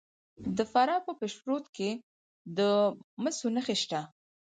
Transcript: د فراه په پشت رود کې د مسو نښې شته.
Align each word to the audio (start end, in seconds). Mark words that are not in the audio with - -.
د 0.57 0.59
فراه 0.71 1.01
په 1.05 1.11
پشت 1.19 1.37
رود 1.47 1.65
کې 1.75 1.89
د 2.57 2.59
مسو 3.23 3.47
نښې 3.55 3.75
شته. 3.81 3.99